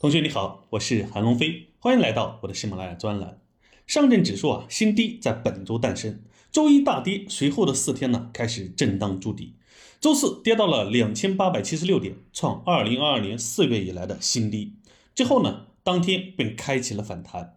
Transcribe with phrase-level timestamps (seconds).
[0.00, 3.40] 同学你好，我是韩龙飞，欢迎来到我的喜马拉雅专栏。
[3.84, 6.20] 上证指数啊新低在本周诞生，
[6.52, 9.56] 周一大跌，随后的四天呢开始震荡筑底，
[10.00, 14.76] 周四跌到了两千八百七十六点，创二零二二年四月以来的新低。
[15.16, 17.56] 之后呢，当天便开启了反弹。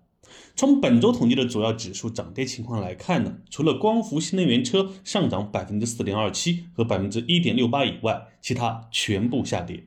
[0.55, 9.84] 从本周统计的主要指数涨跌情况来看呢，除了光伏新能源车上涨百分之四点二七和百分之一点六八以外，其他全部下跌。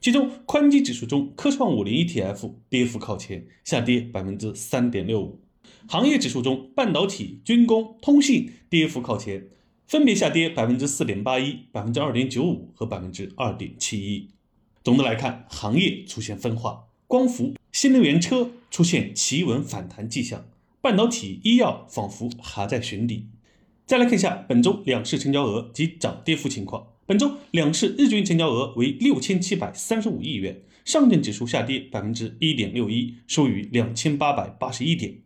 [0.00, 5.40] 其中，宽基指数中，科创五零 ETF 跌幅靠前，下跌百分之三点六五。
[5.88, 9.48] 行业指数中，半导体、军工、通信跌幅靠前，
[9.86, 14.28] 分别下跌百分之四点八一、百分之二点九五和百分之二点七一。
[14.84, 17.54] 总的来看，行业出现分化，光伏。
[17.72, 20.46] 新能源车出现企稳反弹迹象，
[20.80, 23.26] 半导体、医药仿佛还在寻底。
[23.84, 26.86] 再来看一下本周两市成交额及涨跌幅情况。
[27.08, 35.18] 本周两市日均成交额为六千七百三十五亿元，上证指数下跌百分之一点六一，收于两千八百八十一点。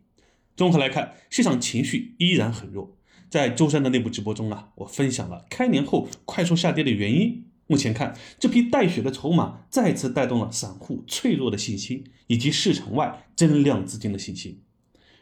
[0.55, 2.95] 综合来看，市场情绪依然很弱。
[3.31, 7.45] 在周三的内部直播中啊，我分享了开年后快速下跌的原因。
[7.65, 14.61] 目前看，这批带血的筹码再次带动了散户脆弱的信心，以及市场外增量资金的信心。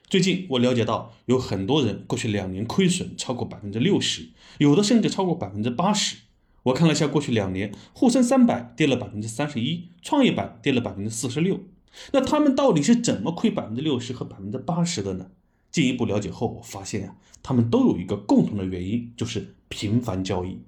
[0.09, 6.17] 最近我了解到，有很多人过去两年亏损超过百分之六十，有的甚至超过百分之八十。
[6.69, 11.61] 我看了一下过去两年，沪深三百跌了百分之三十一，创业板跌了百分之四十六。
[12.11, 15.31] 那他们到底是怎么亏百分之六十和百分之八十的呢？
[15.71, 20.61] 进一步了解后，我发现呀，他们都有一个共同的原因，就是频繁交易。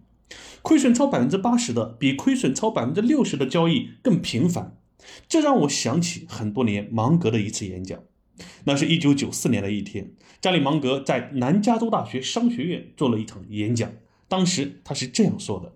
[0.61, 4.77] 亏损超百分之八十的，比亏损超百分之六十的交易更频繁，
[5.27, 7.99] 这让我想起很多年芒格的一次演讲。
[8.63, 13.91] 那是一九九四年的一天，查理芒格在南加州大学商学院做了一场演讲。
[14.27, 15.73] 当时他是这样说的：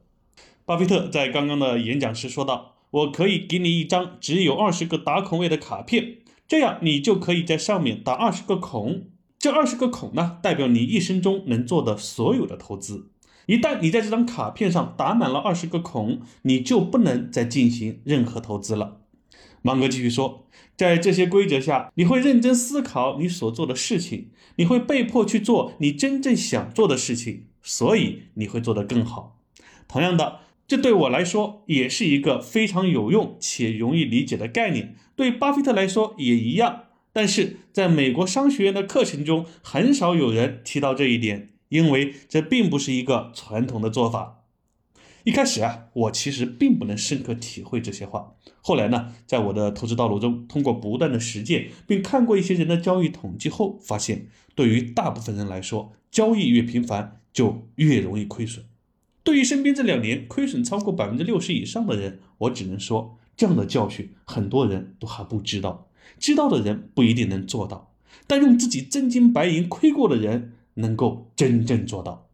[0.66, 9.04] 巴菲特在刚刚的演讲时说道：“我可以给你一张只有二十个打孔位的卡片，这样你就可以在上面打二十个孔。
[9.38, 13.12] 这二十个孔呢，代表你一生中能做的所有的投资。”
[13.46, 19.02] 一旦你在这张卡片上打满了二十个孔，你就不能再进行任何投资了。
[19.62, 29.40] 芒格继续说，在这些规则下，你会认真思考你所做的事情，你会被迫去做你真正想做的事情，所以你会做得更好。
[29.88, 36.84] 同样的，这对我来说也是一个非常有用且容易理解的概念，对巴菲特来说也一样。
[37.14, 41.50] 但是在美国商学院的课程中，很少有人提到这一点。
[41.70, 44.44] 因为这并不是一个传统的做法。
[45.24, 48.36] 一开始啊，我其实并不能深刻体会这些话。
[48.62, 58.64] 后来呢，在我的投资道路中，通过不断的实践，并看过一些人的交易统计后，发现对于大部分人来说，交易越频繁就越容易亏损。
[59.26, 65.90] 对于身边这两年亏损超过百分之六十以上的人，我只能说，这样的教训很多人都还不知道。
[66.18, 67.92] 知道的人不一定能做到，
[68.26, 70.54] 但用自己真金白银亏过的人。
[70.78, 72.28] 能够真正做到。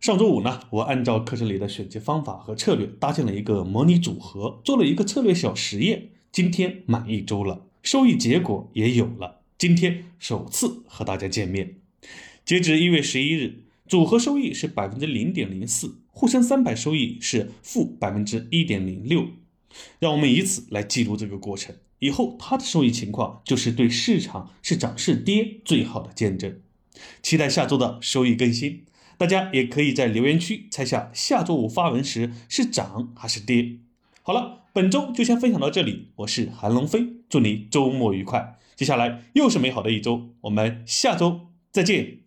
[0.00, 6.08] 上周五呢，我按照课程里的选题方法和策略搭建了一个模拟组合，做了一个策略小实验。
[6.32, 9.42] 今天满一周了，收益结果也有了。
[9.58, 11.74] 今天首次和大家见面。
[12.46, 19.28] 截止一月十一日，组合收益是百分之零点零四，沪深三百收益是负百分之一点零六。
[19.98, 26.58] 让我们以此来记录这个过程，以后它的收益情况就是对市场是涨是跌最好的见证。
[27.22, 28.84] 期待下周的收益更新，
[29.18, 33.78] 大家也可以在留言区猜下下周五发文时是涨还是跌。
[34.22, 38.58] 好了，本周就先分享到这里，我是韩龙飞，祝你周末愉快。
[38.74, 42.25] 接下来又是美好的一周，我们下周再见。